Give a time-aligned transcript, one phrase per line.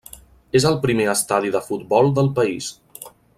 [0.59, 2.73] És el primer estadi de futbol del país.